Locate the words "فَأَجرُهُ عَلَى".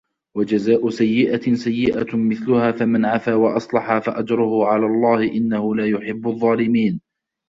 3.99-4.85